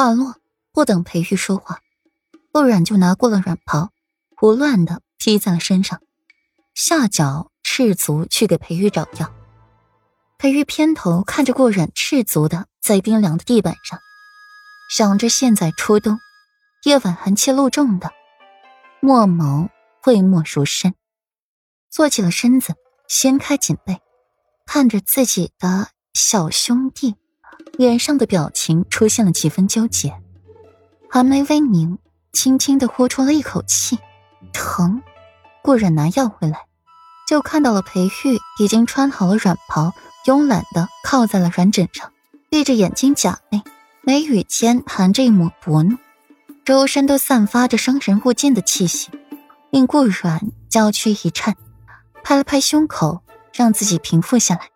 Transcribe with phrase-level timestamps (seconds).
[0.00, 0.36] 话落，
[0.72, 1.80] 不等裴玉说话，
[2.52, 3.90] 顾软就拿过了软袍，
[4.34, 6.00] 胡乱的披在了身上，
[6.72, 9.30] 下脚赤足去给裴玉找药。
[10.38, 13.98] 裴玉偏头看着顾软赤足的在冰凉的地板上，
[14.90, 16.18] 想着现在初冬，
[16.84, 18.10] 夜晚寒气露重的，
[19.02, 19.68] 墨眸
[20.00, 20.94] 讳莫如深，
[21.90, 22.74] 坐起了身子，
[23.06, 24.00] 掀开锦被，
[24.64, 27.16] 看着自己的小兄弟。
[27.76, 30.14] 脸上的表情出现了几分纠结，
[31.08, 31.98] 寒眉微凝，
[32.32, 33.98] 轻轻的呼出了一口气，
[34.52, 35.02] 疼。
[35.62, 36.64] 顾然拿药回来，
[37.28, 39.92] 就看到了裴玉已经穿好了软袍，
[40.26, 42.12] 慵懒的靠在了软枕上，
[42.48, 43.62] 闭着眼睛假寐，
[44.02, 45.98] 眉宇间含着一抹薄怒，
[46.64, 49.10] 周身都散发着生人勿近的气息，
[49.70, 51.56] 令顾软娇躯一颤，
[52.24, 53.20] 拍了拍胸口，
[53.52, 54.70] 让自己平复下来。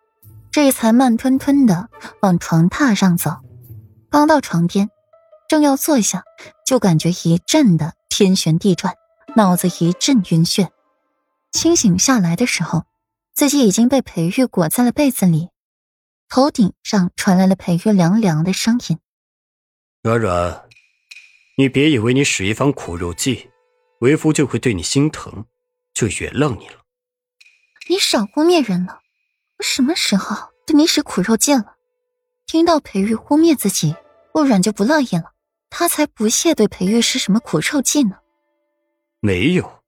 [0.55, 1.89] 这才慢吞吞的
[2.21, 3.41] 往床榻上走，
[4.09, 4.89] 刚到床边，
[5.49, 6.23] 正要坐下，
[6.65, 8.93] 就感觉一阵的天旋地转，
[9.35, 10.69] 脑子一阵晕眩。
[11.51, 12.85] 清醒下来的时候，
[13.33, 15.49] 自己已经被裴玉裹在了被子里，
[16.29, 18.97] 头顶上传来了裴玉凉凉的声音
[20.03, 20.63] ：“软软，
[21.57, 23.49] 你别以为你使一番苦肉计，
[23.99, 25.43] 为夫就会对你心疼，
[25.93, 26.75] 就原谅你了。
[27.89, 28.99] 你少污蔑人了。”
[29.57, 31.75] 我什么时候对你使苦肉计了？
[32.45, 33.95] 听到裴玉污蔑自己，
[34.33, 35.33] 顾软就不乐意了。
[35.69, 38.17] 他才不屑对裴玉使什么苦肉计呢。
[39.19, 39.83] 没有，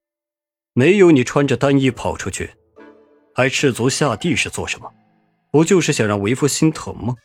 [0.74, 1.12] 没有。
[1.12, 2.56] 你穿着单衣跑出去，
[3.36, 4.92] 还赤足下地是做什么？
[5.52, 7.16] 不就是想让为夫心疼吗？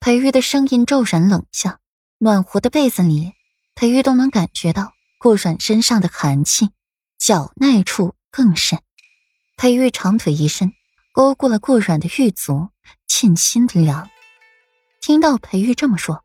[0.00, 1.80] 裴玉的声音骤然冷下，
[2.18, 3.32] 暖和的被子里，
[3.74, 6.70] 裴玉都能感觉到顾软身上的寒气，
[7.18, 8.80] 脚那处更甚。
[9.56, 10.72] 裴玉长腿一伸。
[11.12, 12.70] 勾过了顾软的玉足，
[13.06, 14.08] 沁心的凉。
[15.02, 16.24] 听到裴玉这么说，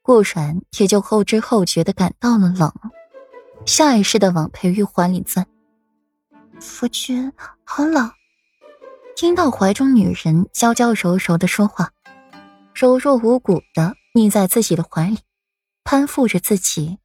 [0.00, 2.72] 顾软也就后知后觉的感到了冷，
[3.66, 5.46] 下意识的往裴玉怀里钻。
[6.58, 7.30] 夫君，
[7.64, 8.10] 好冷。
[9.14, 11.90] 听到怀中女人娇娇柔柔的说话，
[12.74, 15.18] 柔弱无骨的腻在自己的怀里，
[15.84, 16.98] 攀附着自己，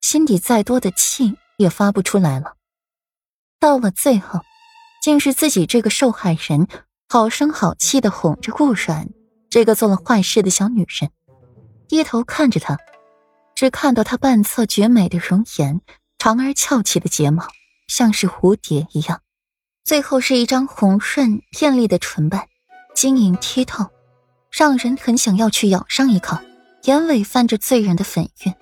[0.00, 2.56] 心底再多的气也发不出来了。
[3.60, 4.40] 到了最后。
[5.00, 6.68] 竟是自己这个受害人，
[7.08, 9.08] 好声好气的哄着顾软，
[9.48, 11.10] 这个做了坏事的小女人，
[11.88, 12.76] 低头看着她，
[13.54, 15.80] 只看到她半侧绝美的容颜，
[16.18, 17.48] 长而翘起的睫毛，
[17.88, 19.22] 像是蝴蝶一样，
[19.84, 22.46] 最后是一张红润艳丽的唇瓣，
[22.94, 23.86] 晶莹剔透，
[24.50, 26.36] 让人很想要去咬上一口，
[26.84, 28.54] 眼尾泛着醉人的粉晕，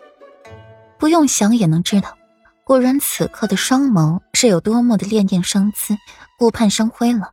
[0.99, 2.18] 不用想也能知道。
[2.69, 5.97] 顾然此刻的双眸是有多么的潋滟生姿，
[6.39, 7.33] 顾盼生辉了。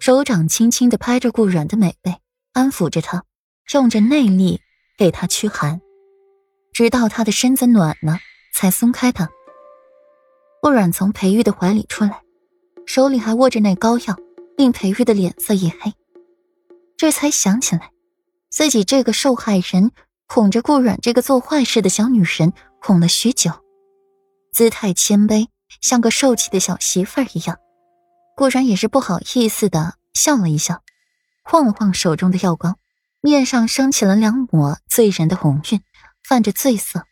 [0.00, 2.16] 手掌轻轻的拍着顾软的美背，
[2.52, 3.22] 安抚着她，
[3.72, 4.60] 用着内力
[4.98, 5.80] 给她驱寒，
[6.72, 8.18] 直到她的身子暖了，
[8.52, 9.30] 才松开他。
[10.60, 12.20] 顾软从裴玉的怀里出来，
[12.86, 14.16] 手里还握着那膏药，
[14.56, 15.92] 令裴玉的脸色一黑，
[16.96, 17.92] 这才想起来，
[18.50, 19.92] 自己这个受害人
[20.26, 23.52] 哄着顾软这个做坏事的小女人哄了许久。
[24.54, 25.48] 姿态谦卑，
[25.80, 27.58] 像个受气的小媳妇儿一样。
[28.36, 30.80] 顾然也是不好意思的笑了一笑，
[31.42, 32.76] 晃了晃手中的药膏，
[33.20, 35.82] 面上升起了两抹醉人的红晕，
[36.22, 37.04] 泛着醉色，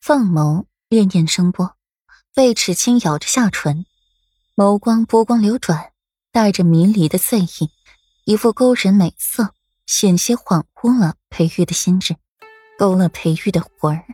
[0.00, 1.76] 凤眸潋滟生波，
[2.34, 3.84] 贝齿轻咬着下唇，
[4.54, 5.92] 眸光波光流转，
[6.32, 7.70] 带着迷离的醉意，
[8.24, 9.52] 一副勾人美色，
[9.84, 12.16] 险些恍惚了裴玉的心智，
[12.78, 14.06] 勾了裴玉的魂儿。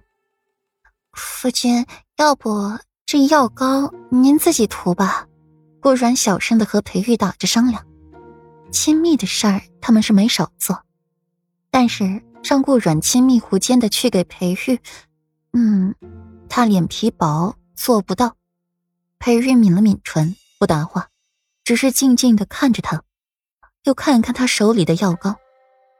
[1.13, 1.87] 夫君。
[2.23, 5.27] 要不这药膏您自己涂吧。
[5.81, 7.85] 顾软小声的和裴玉打着商量，
[8.71, 10.85] 亲密的事儿他们是没少做，
[11.73, 14.79] 但是让顾软亲密无间的去给裴玉，
[15.53, 15.97] 嗯，
[16.49, 18.37] 他脸皮薄，做不到。
[19.19, 21.09] 裴玉抿了抿唇，不答话，
[21.65, 23.03] 只是静静的看着他，
[23.83, 25.35] 又看看他手里的药膏，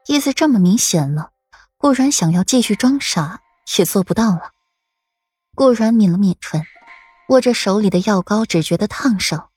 [0.07, 1.31] 意思这么明显了，
[1.75, 3.41] 顾软想要继续装傻
[3.77, 4.51] 也做不到了。
[5.55, 6.65] 顾然抿了抿唇，
[7.29, 9.49] 握着手里的药膏，只觉得烫手，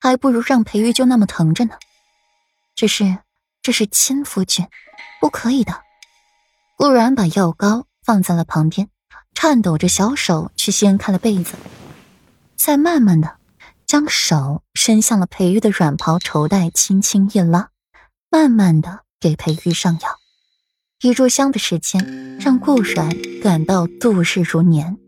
[0.00, 1.76] 还不如让裴玉就那么疼着呢。
[2.74, 3.18] 只是
[3.62, 4.66] 这是亲夫君，
[5.20, 5.80] 不可以的。
[6.76, 8.88] 顾然把药膏放在了旁边，
[9.32, 11.54] 颤抖着小手去掀开了被子，
[12.56, 13.36] 再慢慢的
[13.86, 17.70] 将手伸向了裴玉的软袍绸带，轻轻一拉，
[18.28, 20.18] 慢慢的给裴玉上药。
[21.00, 23.08] 一炷香的时间，让顾然
[23.40, 24.98] 感到度日如年。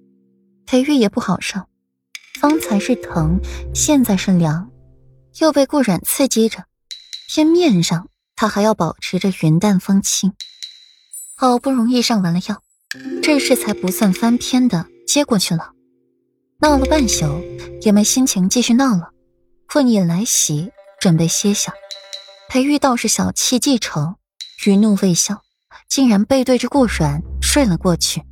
[0.67, 1.61] 裴玉也不好受，
[2.41, 3.39] 方才是疼，
[3.75, 4.71] 现在是凉，
[5.41, 6.65] 又被顾染刺激着，
[7.29, 10.33] 偏面上他还要保持着云淡风轻。
[11.37, 12.63] 好不容易上完了药，
[13.23, 15.73] 这事才不算翻篇的接过去了。
[16.61, 17.43] 闹了半宿，
[17.83, 19.11] 也没心情继续闹了，
[19.69, 20.71] 困意来袭，
[21.01, 21.75] 准备歇下。
[22.49, 24.15] 裴玉倒是小气记仇，
[24.65, 25.43] 余怒未消，
[25.89, 28.23] 竟然背对着顾软睡了过去。